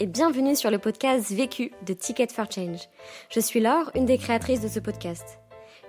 [0.00, 2.88] et bienvenue sur le podcast Vécu de Ticket for Change.
[3.30, 5.38] Je suis Laure, une des créatrices de ce podcast.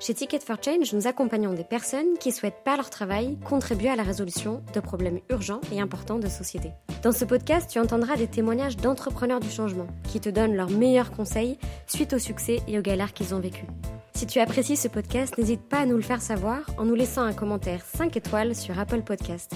[0.02, 3.96] Chez Ticket for Change, nous accompagnons des personnes qui souhaitent par leur travail contribuer à
[3.96, 6.72] la résolution de problèmes urgents et importants de société.
[7.04, 11.12] Dans ce podcast, tu entendras des témoignages d'entrepreneurs du changement qui te donnent leurs meilleurs
[11.12, 11.58] conseils
[11.88, 13.68] suite au succès et aux galères qu'ils ont vécues.
[14.14, 17.24] Si tu apprécies ce podcast, n'hésite pas à nous le faire savoir en nous laissant
[17.24, 19.56] un commentaire 5 étoiles sur Apple Podcast.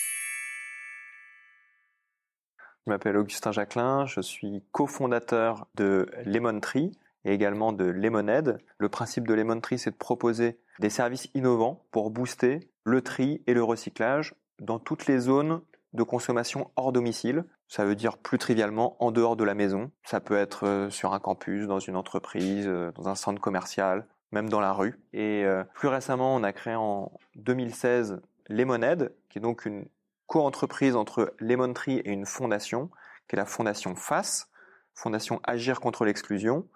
[2.87, 6.91] Je m'appelle Augustin Jacquelin, je suis cofondateur de Lemon Tree
[7.25, 8.57] et également de Lemonade.
[8.79, 13.43] Le principe de Lemon Tree, c'est de proposer des services innovants pour booster le tri
[13.45, 15.61] et le recyclage dans toutes les zones
[15.93, 17.45] de consommation hors domicile.
[17.67, 19.91] Ça veut dire plus trivialement en dehors de la maison.
[20.03, 24.07] Ça peut être euh, sur un campus, dans une entreprise, euh, dans un centre commercial,
[24.31, 24.99] même dans la rue.
[25.13, 29.85] Et euh, plus récemment, on a créé en 2016 Lemonade, qui est donc une
[30.31, 32.89] co-entreprise entre Lemon Tree et une fondation,
[33.27, 34.47] qui est la fondation FACE,
[34.93, 36.69] Fondation Agir contre l'exclusion,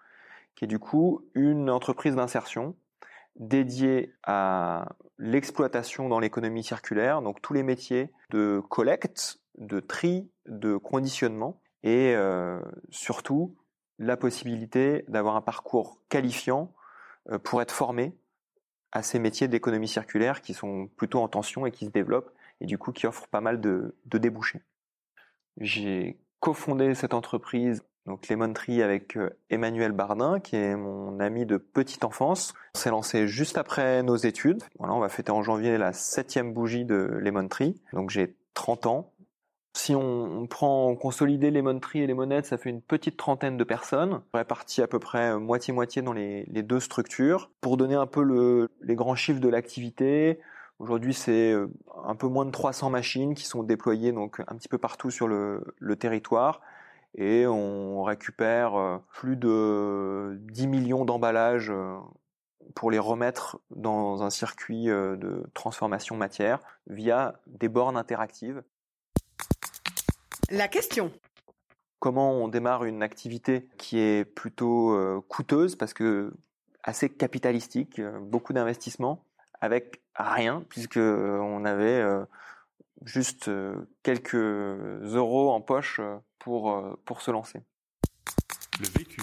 [0.56, 2.76] qui est du coup une entreprise d'insertion
[3.38, 4.90] dédiée à
[5.20, 12.14] l'exploitation dans l'économie circulaire, donc tous les métiers de collecte, de tri, de conditionnement, et
[12.14, 12.60] euh,
[12.90, 13.56] surtout
[14.00, 16.74] la possibilité d'avoir un parcours qualifiant
[17.32, 18.18] euh, pour être formé
[18.92, 22.66] à ces métiers d'économie circulaire qui sont plutôt en tension et qui se développent et
[22.66, 24.62] du coup qui offrent pas mal de, débouchés.
[25.58, 31.46] J'ai cofondé cette entreprise donc Lemon Tree avec euh, Emmanuel Bardin qui est mon ami
[31.46, 32.54] de petite enfance.
[32.76, 34.62] On s'est lancé juste après nos études.
[34.78, 37.82] Voilà, on va fêter en janvier la septième bougie de Lemon Tree.
[37.94, 39.12] Donc j'ai 30 ans.
[39.76, 43.64] Si on, on prend consolider Lemon Tree et Lemonade, ça fait une petite trentaine de
[43.66, 47.52] personnes, réparties à peu près euh, moitié-moitié dans les, deux structures.
[47.60, 50.40] Pour donner un peu le, les grands chiffres de l'activité,
[50.80, 51.68] aujourd'hui c'est euh,
[52.04, 55.28] un peu moins de 300 machines qui sont déployées donc un petit peu partout sur
[55.28, 56.62] le, le territoire
[57.16, 61.72] et on récupère euh, plus de 10 millions d'emballages
[62.74, 68.64] pour les remettre dans un circuit de transformation matière via des bornes interactives.
[70.52, 71.12] La question.
[72.00, 76.34] Comment on démarre une activité qui est plutôt euh, coûteuse parce que
[76.84, 79.25] assez capitalistique, euh, beaucoup d'investissements
[79.62, 82.04] avec rien puisque euh, on avait
[83.04, 83.50] juste
[84.04, 86.00] quelques euros en poche
[86.40, 87.62] pour pour se lancer.
[88.80, 89.22] Le vécu.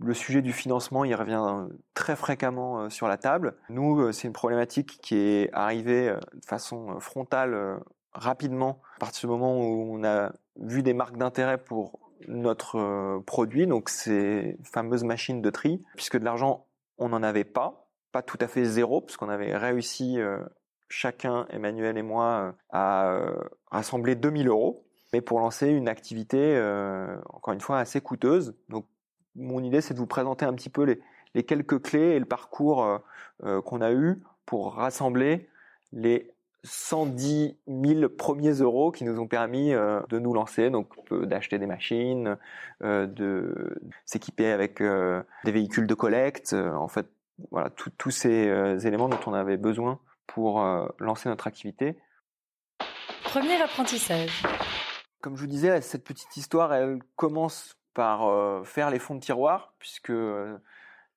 [0.00, 3.56] Le sujet du financement, il revient très fréquemment sur la table.
[3.68, 7.80] Nous, c'est une problématique qui est arrivée de façon frontale
[8.14, 11.98] rapidement à partir du moment où on a vu des marques d'intérêt pour
[12.28, 17.44] notre euh, produit, donc ces fameuses machines de tri, puisque de l'argent on n'en avait
[17.44, 17.83] pas,
[18.14, 20.38] pas tout à fait zéro, puisqu'on avait réussi euh,
[20.88, 23.20] chacun, Emmanuel et moi, euh, à
[23.72, 26.56] rassembler 2000 euros, mais pour lancer une activité
[27.28, 28.54] encore une fois assez coûteuse.
[28.68, 28.86] Donc
[29.34, 31.00] mon idée c'est de vous présenter un petit peu les,
[31.34, 33.00] les quelques clés et le parcours
[33.64, 35.48] qu'on a eu pour rassembler
[35.92, 41.26] les 110 000 premiers euros qui nous ont permis euh, de nous lancer, donc euh,
[41.26, 42.36] d'acheter des machines,
[42.82, 47.06] euh, de s'équiper avec des véhicules de collecte, en fait,
[47.50, 50.64] voilà, tous ces éléments dont on avait besoin pour
[50.98, 51.98] lancer notre activité.
[53.24, 54.42] Premier apprentissage.
[55.20, 59.74] Comme je vous disais, cette petite histoire, elle commence par faire les fonds de tiroir,
[59.78, 60.12] puisque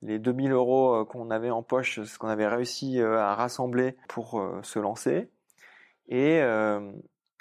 [0.01, 4.79] les 2000 euros qu'on avait en poche, ce qu'on avait réussi à rassembler pour se
[4.79, 5.29] lancer.
[6.09, 6.91] Et euh,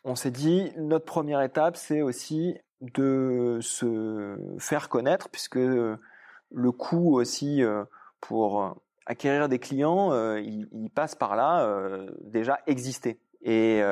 [0.04, 7.14] on s'est dit, notre première étape, c'est aussi de se faire connaître, puisque le coût
[7.18, 7.84] aussi euh,
[8.20, 8.76] pour
[9.06, 11.88] acquérir des clients, euh, il, passe par là,
[12.20, 13.20] déjà exister.
[13.42, 13.82] Et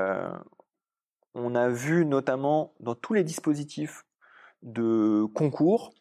[1.34, 4.04] on a vu notamment dans tous les dispositifs
[4.62, 5.92] de concours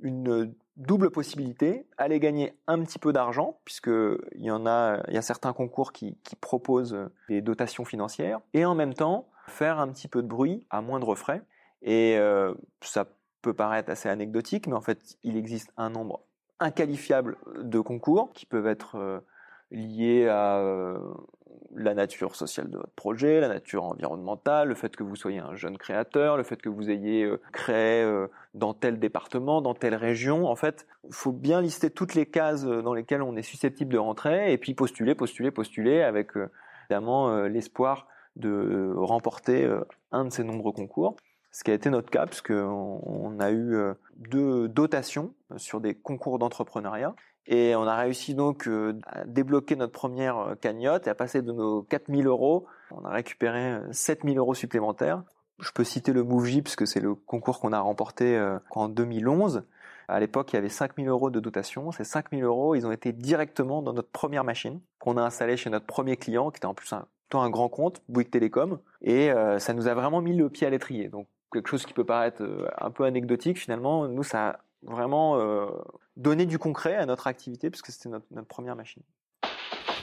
[0.00, 3.90] une double possibilité, aller gagner un petit peu d'argent, puisque
[4.34, 6.96] il y en a, il y a certains concours qui, proposent
[7.28, 11.14] des dotations financières, et en même temps faire un petit peu de bruit à moindre
[11.14, 11.42] frais.
[11.82, 13.06] Et euh, ça
[13.42, 16.22] peut paraître assez anecdotique, mais en fait, il existe un nombre
[16.60, 19.20] inqualifiable de concours qui peuvent être euh,
[19.70, 20.98] liées à euh,
[21.74, 25.54] la nature sociale de votre projet, la nature environnementale, le fait que vous soyez un
[25.54, 29.94] jeune créateur, le fait que vous ayez euh, créé euh, dans tel département, dans telle
[29.94, 30.46] région.
[30.46, 33.98] En fait, il faut bien lister toutes les cases dans lesquelles on est susceptible de
[33.98, 36.30] rentrer et puis postuler, postuler, postuler avec
[36.84, 39.68] évidemment l'espoir de remporter
[40.12, 41.16] un de ces nombreux concours
[41.52, 43.76] ce qui a été notre cas, puisqu'on on a eu
[44.16, 47.14] deux dotations sur des concours d'entrepreneuriat.
[47.46, 51.42] Et on a réussi donc euh, à débloquer notre première euh, cagnotte et à passer
[51.42, 55.22] de nos 4000 euros, on a récupéré 7000 euh, euros supplémentaires.
[55.58, 59.64] Je peux citer le MoveJ puisque c'est le concours qu'on a remporté en 2011.
[60.08, 61.92] À l'époque, il y avait 5000 euros de dotation.
[61.92, 65.68] Ces 5000 euros, ils ont été directement dans notre première machine qu'on a installée chez
[65.68, 67.04] notre premier client, qui était en plus un,
[67.34, 68.78] un grand compte, Bouygues Télécom.
[69.02, 71.08] Et ça nous a vraiment mis le pied à l'étrier.
[71.08, 72.42] Donc quelque chose qui peut paraître
[72.78, 75.38] un peu anecdotique, finalement, nous, ça vraiment
[76.16, 79.02] donner du concret à notre activité, puisque c'était notre, première machine.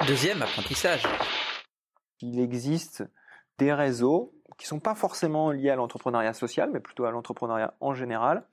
[0.07, 1.03] Deuxième apprentissage.
[2.21, 3.03] Il existe
[3.57, 7.93] des réseaux qui sont pas forcément liés à l'entrepreneuriat social, mais plutôt à l'entrepreneuriat en
[7.93, 8.43] général,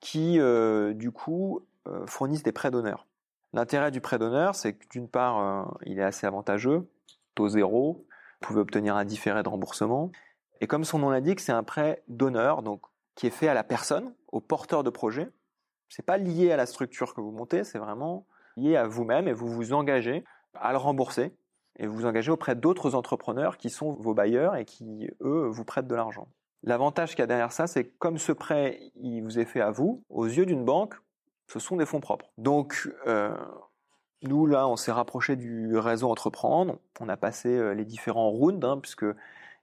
[0.00, 3.06] qui euh, du coup euh, fournissent des prêts d'honneur.
[3.52, 6.88] L'intérêt du prêt d'honneur, c'est que d'une part, euh, il est assez avantageux,
[7.34, 8.06] taux zéro,
[8.40, 10.12] vous pouvez obtenir un différé de remboursement,
[10.60, 12.82] et comme son nom l'indique, c'est un prêt d'honneur, donc
[13.16, 15.28] qui est fait à la personne, au porteur de projet,
[15.90, 18.26] c'est pas lié à la structure que vous montez, c'est vraiment
[18.56, 21.34] lié à vous-même et vous vous engagez à le rembourser
[21.78, 25.64] et vous vous engagez auprès d'autres entrepreneurs qui sont vos bailleurs et qui, eux, vous
[25.64, 26.28] prêtent de l'argent.
[26.62, 29.60] L'avantage qu'il y a derrière ça, c'est que comme ce prêt, il vous est fait
[29.60, 30.94] à vous, aux yeux d'une banque,
[31.46, 32.30] ce sont des fonds propres.
[32.38, 33.34] Donc, euh,
[34.22, 36.78] nous, là, on s'est rapproché du réseau Entreprendre.
[37.00, 39.06] On a passé euh, les différents rounds, hein, puisque,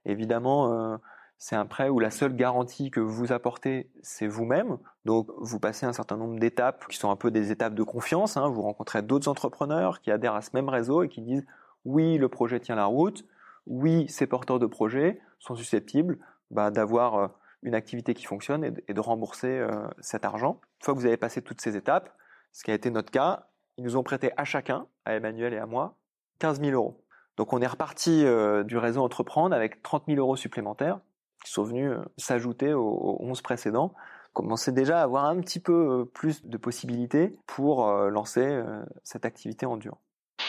[0.04, 0.96] évidemment, euh,
[1.38, 4.78] c'est un prêt où la seule garantie que vous apportez, c'est vous-même.
[5.04, 8.36] Donc, vous passez un certain nombre d'étapes qui sont un peu des étapes de confiance.
[8.36, 8.48] Hein.
[8.48, 11.46] Vous rencontrez d'autres entrepreneurs qui adhèrent à ce même réseau et qui disent
[11.84, 13.24] oui, le projet tient la route.
[13.66, 16.18] Oui, ces porteurs de projets sont susceptibles
[16.50, 17.28] bah, d'avoir euh,
[17.62, 20.60] une activité qui fonctionne et de, rembourser euh, cet argent.
[20.80, 22.16] Une fois que vous avez passé toutes ces étapes,
[22.52, 23.46] ce qui a été notre cas,
[23.76, 25.96] ils nous ont prêté à chacun, à Emmanuel et à moi,
[26.40, 27.04] 15 000 euros.
[27.36, 30.98] Donc on est reparti euh, du réseau Entreprendre avec 30 000 euros supplémentaires
[31.44, 33.94] qui sont venus euh, s'ajouter aux, 11 précédents,
[34.32, 38.62] commençait déjà à avoir un petit peu euh, plus de possibilités pour euh, lancer
[39.02, 39.96] cette activité en dur.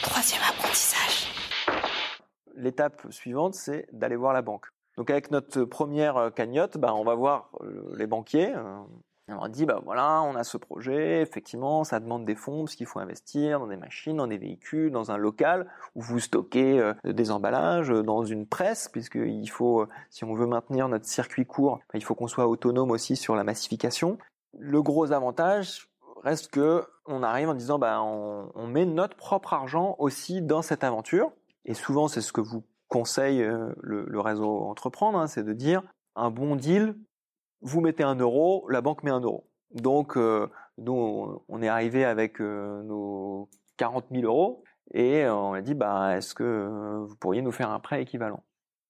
[0.02, 1.32] Troisième apprentissage.
[2.56, 4.68] L'étape suivante, c'est d'aller voir la banque.
[4.98, 7.52] Donc avec notre première cagnotte, bah, on va voir
[7.96, 8.54] les banquiers,
[9.38, 12.86] on dit bah voilà, on a ce projet, effectivement, ça demande des fonds parce qu'il
[12.86, 16.94] faut investir dans des machines, dans des véhicules, dans un local où vous stockez euh,
[17.04, 21.46] des emballages, euh, dans une presse puisqu'il faut, euh, si on veut maintenir notre circuit
[21.46, 24.18] court, bah, il faut qu'on soit autonome aussi sur la massification.
[24.58, 25.90] Le gros avantage
[26.24, 30.84] reste que on arrive en disant bah on, met notre propre argent aussi dans cette
[30.84, 31.32] aventure
[31.66, 33.48] et souvent c'est ce que vous conseille
[33.82, 35.82] le, réseau entreprendre, hein, c'est de dire
[36.16, 36.96] un bon deal
[37.62, 39.50] vous mettez un euro, la banque met un euro.
[39.72, 40.48] Donc, euh,
[40.78, 44.64] nous, on est arrivé avec euh, nos 40 000 euros
[44.94, 48.44] et on a dit, bah, est-ce que vous pourriez nous faire un prêt équivalent?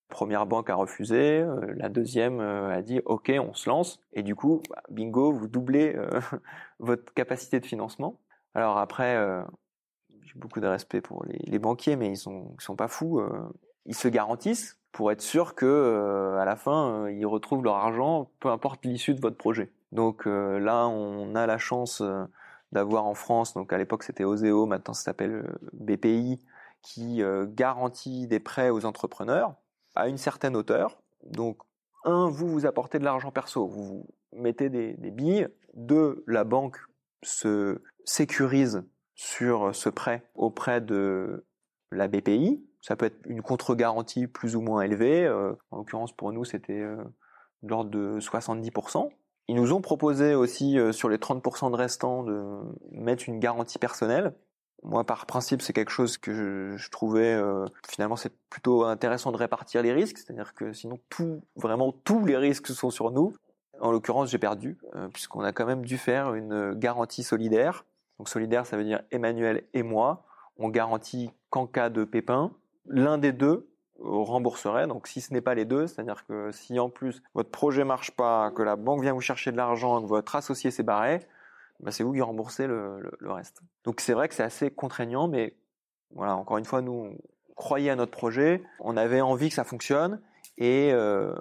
[0.07, 3.99] Première banque a refusé, euh, la deuxième a dit, ok, on se lance.
[4.13, 5.95] Et du coup, bah, bingo, vous doublez
[6.79, 8.19] votre capacité de financement.
[8.55, 9.15] Alors après,
[10.21, 13.21] j'ai beaucoup de respect pour les, banquiers, mais ils sont, ils sont pas fous.
[13.85, 17.75] ils se garantissent pour être sûr que euh, à la fin euh, ils retrouvent leur
[17.75, 19.71] argent, peu importe l'issue de votre projet.
[19.91, 22.03] Donc euh, là, on a la chance
[22.71, 26.39] d'avoir en France, donc à l'époque c'était Oseo, maintenant ça s'appelle BPI,
[26.81, 29.55] qui garantit des prêts aux entrepreneurs
[29.95, 31.01] à une certaine hauteur.
[31.25, 31.57] Donc
[32.05, 35.47] un, vous vous apportez de l'argent perso, vous, mettez des, des billes.
[35.73, 36.77] Deux, la banque
[37.23, 38.83] se sécurise
[39.15, 41.45] sur ce prêt auprès de
[41.91, 45.25] la BPI, ça peut être une contre-garantie plus ou moins élevée.
[45.25, 46.97] Euh, en l'occurrence, pour nous, c'était euh,
[47.63, 49.09] de l'ordre de 70%.
[49.47, 52.59] Ils nous ont proposé aussi, euh, sur les 30% de restants, de
[52.91, 54.33] mettre une garantie personnelle.
[54.83, 57.37] Moi, par principe, c'est quelque chose que je, trouvais
[57.89, 60.97] finalement c'est plutôt intéressant de répartir les risques, c'est-à-dire que sinon
[61.57, 63.33] vraiment tous les risques sont sur nous.
[63.81, 64.77] En l'occurrence, j'ai perdu
[65.11, 67.83] puisqu'on a quand même dû faire une garantie solidaire.
[68.19, 70.23] Donc solidaire, ça veut dire Emmanuel et moi.
[70.55, 72.53] On garantit qu'en cas de pépin,
[72.89, 73.69] l'un des deux
[74.01, 74.87] rembourserait.
[74.87, 78.11] Donc si ce n'est pas les deux, c'est-à-dire que si en plus votre projet marche
[78.11, 81.19] pas, que la banque vient vous chercher de l'argent, que votre associé s'est barré,
[81.79, 83.61] bah c'est vous qui remboursez le, reste.
[83.83, 85.55] Donc c'est vrai que c'est assez contraignant, mais
[86.13, 87.17] voilà, encore une fois, nous on
[87.55, 90.21] croyait à notre projet, on avait envie que ça fonctionne,
[90.57, 91.35] et euh,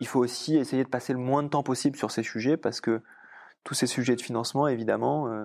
[0.00, 2.80] il faut aussi essayer de passer le moins de temps possible sur ces sujets, parce
[2.80, 3.02] que
[3.64, 5.44] tous ces sujets de financement, évidemment, euh,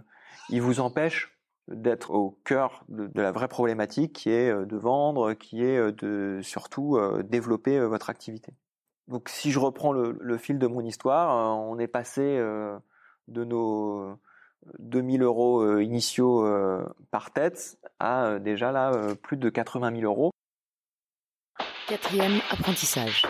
[0.49, 1.35] ils vous empêchent
[1.73, 6.39] d'être au cœur de, de, la vraie problématique qui est de vendre, qui est de
[6.41, 8.53] surtout développer votre activité.
[9.07, 12.37] Donc si je reprends le, le fil de mon histoire, on est passé
[13.27, 14.17] de nos
[14.79, 16.47] 2000 euros initiaux
[17.11, 20.31] par tête à déjà là plus de 80 000 euros.
[21.87, 23.25] Quatrième apprentissage.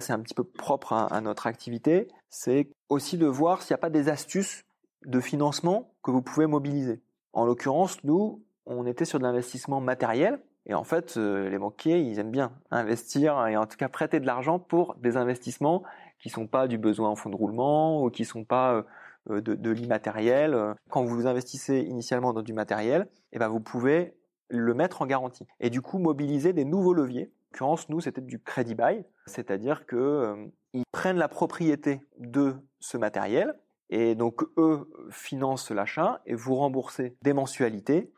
[0.00, 3.76] C'est un petit peu propre à, à notre activité, c'est aussi de voir s'il n'y
[3.76, 4.62] a pas des astuces
[5.06, 7.00] de financement que vous pouvez mobiliser.
[7.36, 12.18] En l'occurrence, nous, on était sur de l'investissement matériel, et en fait, les banquiers, ils
[12.18, 15.82] aiment bien investir et en tout cas prêter de l'argent pour des investissements
[16.18, 18.86] qui sont pas du besoin en fonds de roulement ou qui sont pas
[19.28, 20.74] de, de l'immatériel.
[20.88, 24.14] Quand vous investissez initialement dans du matériel, eh ben vous pouvez
[24.48, 27.24] le mettre en garantie et du coup mobiliser des nouveaux leviers.
[27.26, 32.54] En l'occurrence, nous, c'était du crédit bail, c'est-à-dire que euh, ils prennent la propriété de
[32.80, 33.54] ce matériel
[33.90, 38.12] et donc eux financent l'achat et vous remboursez des mensualités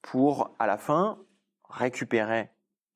[0.00, 1.18] pour à la fin
[1.68, 2.50] récupérer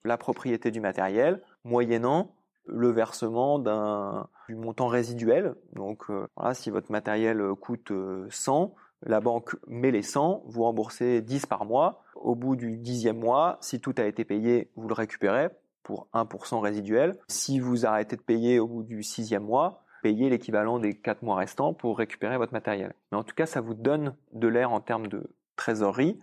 [0.04, 2.34] la propriété du matériel moyennant
[2.66, 5.54] le versement d'un du montant résiduel.
[5.72, 7.92] Donc euh, voilà, si votre matériel coûte
[8.30, 12.02] 100, la banque met les 100, vous remboursez 10 par mois.
[12.14, 15.48] Au bout du dixième mois, si tout a été payé, vous le récupérez
[15.82, 17.16] pour 1% résiduel.
[17.28, 21.36] Si vous arrêtez de payer au bout du sixième mois, payez l'équivalent des 4 mois
[21.36, 22.94] restants pour récupérer votre matériel.
[23.10, 26.18] Mais en tout cas, ça vous donne de l'air en termes de trésorerie.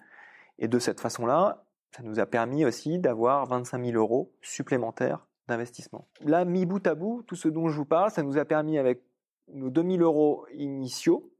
[0.59, 1.65] Et de cette façon-là,
[1.95, 6.07] ça nous a permis aussi d'avoir 25 000 euros supplémentaires d'investissement.
[6.21, 8.77] Là, mi bout à bout, tout ce dont je vous parle, ça nous a permis
[8.77, 9.01] avec
[9.53, 11.31] nos 2000 euros initiaux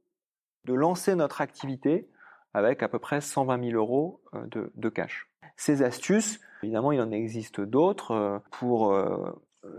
[0.64, 2.08] de lancer notre activité
[2.52, 5.28] avec à peu près 120 000 euros euh, de, de cash.
[5.56, 9.30] Ces astuces, évidemment, il en existe d'autres euh, pour euh,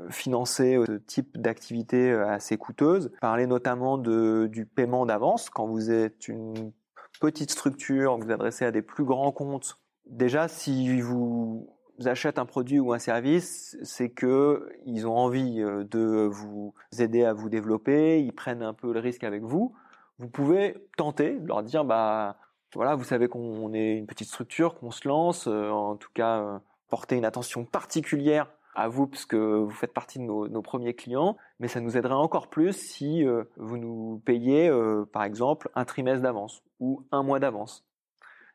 [0.09, 3.11] financer ce type d'activité assez coûteuse.
[3.21, 6.71] Parler notamment de, du paiement d'avance quand vous êtes une
[7.19, 9.79] petite structure, vous adressez à des plus grands comptes.
[10.05, 11.67] Déjà, si vous
[12.03, 17.33] achètent un produit ou un service, c'est que ils ont envie de vous aider à
[17.33, 19.73] vous développer, ils prennent un peu le risque avec vous.
[20.19, 22.37] Vous pouvez tenter, leur dire bah
[22.73, 27.15] voilà, vous savez qu'on est une petite structure, qu'on se lance, en tout cas porter
[27.15, 31.67] une attention particulière à vous parce que vous faites partie de nos, premiers clients, mais
[31.67, 33.23] ça nous aiderait encore plus si
[33.57, 34.71] vous nous payez
[35.11, 37.85] par exemple un trimestre d'avance ou un mois d'avance.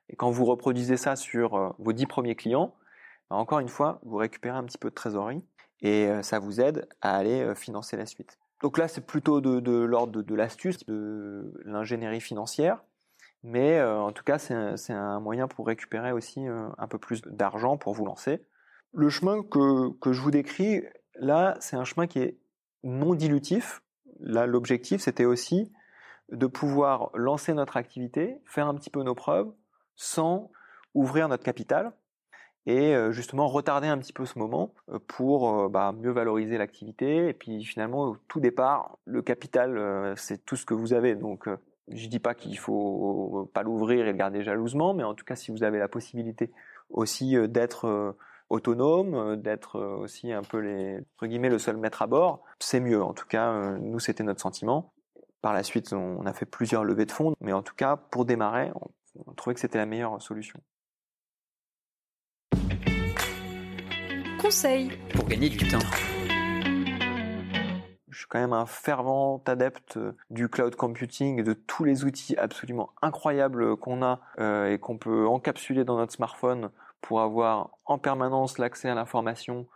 [0.09, 2.75] Et quand vous reproduisez ça sur vos dix premiers clients,
[3.31, 5.43] bah, encore une fois, vous récupérez un petit peu de trésorerie
[5.83, 8.39] et ça vous aide à aller financer la suite.
[8.61, 12.85] Donc là, c'est plutôt de, l'ordre de, l'astuce, de l'ingénierie financière,
[13.43, 17.95] mais en tout cas, c'est un, moyen pour récupérer aussi un peu plus d'argent pour
[17.95, 18.45] vous lancer.
[18.93, 20.83] Le chemin que, que je vous décris,
[21.15, 22.39] là, c'est un chemin qui est
[22.83, 23.83] non dilutif.
[24.21, 25.73] Là, l'objectif, c'était aussi
[26.31, 29.53] de pouvoir lancer notre activité, faire un petit peu nos preuves,
[29.97, 30.51] sans
[30.95, 31.93] ouvrir notre capital,
[32.67, 34.75] et justement retarder un petit peu ce moment
[35.09, 37.29] pour bah, mieux valoriser l'activité.
[37.29, 41.15] Et puis finalement, au tout départ, le capital, c'est tout ce que vous avez.
[41.15, 41.49] Donc
[41.89, 45.37] je dis pas qu'il faut pas l'ouvrir et le garder jalousement, mais en tout cas,
[45.37, 46.53] si vous avez la possibilité
[46.91, 48.15] aussi d'être
[48.51, 53.03] autonome, d'être aussi un peu les entre guillemets le seul maître à bord, c'est mieux.
[53.03, 54.93] En tout cas, nous c'était notre sentiment.
[55.41, 58.27] Par la suite, on a fait plusieurs levées de fonds, mais en tout cas, pour
[58.27, 58.71] démarrer,
[59.27, 60.61] on trouvait que c'était la meilleure solution.
[64.41, 65.79] Conseil pour gagner du temps.
[68.21, 69.99] Je suis quand même un fervent adepte
[70.29, 74.99] du cloud computing et de tous les outils absolument incroyables qu'on a euh, et qu'on
[74.99, 76.69] peut encapsuler dans notre smartphone
[77.01, 79.69] pour avoir en permanence l'accès à l'information,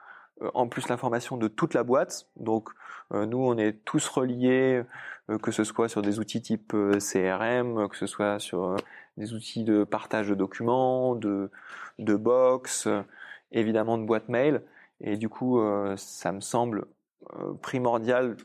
[0.43, 2.27] euh, en plus l'information de toute la boîte.
[2.37, 2.69] Donc
[3.15, 4.83] euh, nous, on est tous reliés,
[5.31, 8.77] euh, que ce soit sur des outils type CRM, que ce soit sur
[9.17, 11.51] des outils de partage de documents, de,
[11.99, 12.89] de box,
[13.53, 14.61] évidemment de boîte mail.
[15.01, 15.63] Et du coup,
[15.97, 16.85] ça me semble
[17.62, 18.37] primordial,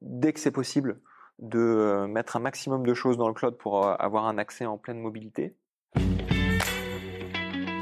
[0.00, 1.00] dès que c'est possible,
[1.38, 4.98] de mettre un maximum de choses dans le cloud pour avoir un accès en pleine
[4.98, 5.56] mobilité.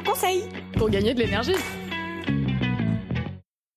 [0.04, 1.56] Conseil pour gagner de l'énergie.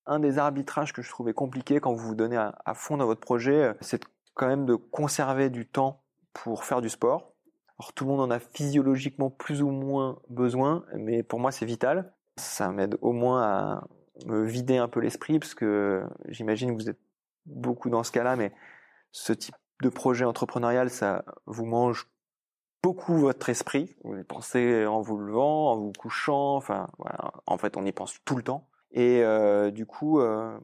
[0.06, 3.06] Un des arbitrages que je trouvais compliqué quand vous vous donnez à, à fond dans
[3.06, 4.02] votre projet, c'est
[4.34, 7.34] quand même de conserver du temps pour faire du sport.
[7.78, 11.64] Alors tout le monde en a physiologiquement plus ou moins besoin, mais pour moi c'est
[11.64, 12.12] vital.
[12.36, 13.84] Ça m'aide au moins à
[14.26, 17.00] me vider un peu l'esprit, parce que j'imagine que vous êtes
[17.46, 18.52] beaucoup dans ce cas-là, mais
[19.12, 22.08] ce type de projet entrepreneurial, ça vous mange
[22.82, 23.96] beaucoup votre esprit.
[24.04, 26.88] Vous y pensez en vous levant, en vous couchant, enfin.
[27.46, 28.68] En fait, on y pense tout le temps.
[28.92, 30.58] Et euh, du coup, euh,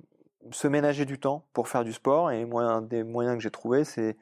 [0.50, 2.30] se ménager du temps pour faire du sport.
[2.30, 4.16] Et moi, un des moyens que j'ai trouvé, c'est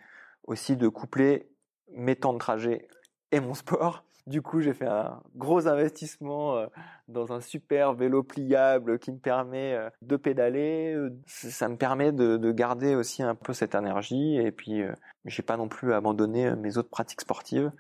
[0.45, 1.49] aussi de coupler
[1.93, 2.89] mes temps de trajet
[3.33, 4.05] et mon sport.
[4.27, 6.67] Du coup, j'ai fait un gros investissement euh,
[7.09, 10.97] dans un super vélo pliable qui me permet euh, de pédaler.
[11.27, 14.37] Ça me permet de, de garder aussi un peu cette énergie.
[14.37, 14.95] Et puis, euh,
[15.27, 17.71] j'ai pas non plus abandonné mes autres pratiques sportives.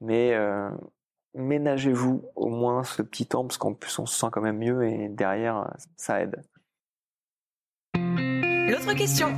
[0.00, 0.36] Mais
[1.34, 4.84] ménagez-vous au moins ce petit temps parce qu'en plus on se sent quand même mieux
[4.86, 6.42] et derrière ça aide.
[7.94, 9.32] L'autre question.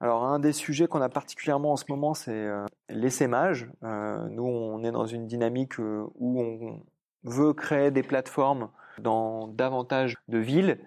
[0.00, 3.70] Alors un des sujets qu'on a particulièrement en ce moment c'est euh, l'essaimage.
[3.82, 6.82] Euh, nous on est dans une dynamique euh, où on
[7.24, 10.78] veut créer des plateformes dans davantage de villes.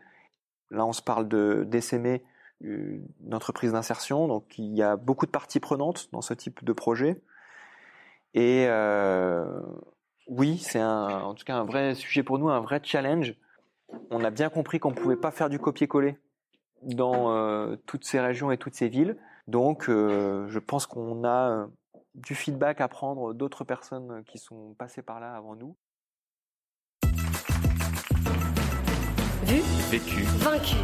[0.71, 2.23] Là on se parle de d'essaimer
[2.61, 6.73] une entreprise d'insertion, donc il y a beaucoup de parties prenantes dans ce type de
[6.73, 7.21] projet.
[8.33, 9.45] Et euh,
[10.27, 13.35] oui, c'est en tout cas un vrai sujet pour nous, un vrai challenge.
[14.09, 16.17] On a bien compris qu'on ne pouvait pas faire du copier-coller
[16.85, 19.17] dans euh, toutes ces régions et toutes ces villes.
[19.47, 21.67] Donc, euh, je pense qu'on a euh,
[22.15, 25.75] du feedback à prendre d'autres personnes qui sont passées par là avant nous.
[29.45, 29.61] Vu,
[29.91, 30.23] Vécu.
[30.39, 30.75] vaincu.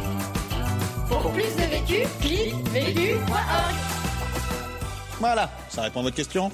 [1.08, 3.74] Pour plus de vécu, clique vécu.org.
[5.18, 6.50] Voilà, ça répond à votre question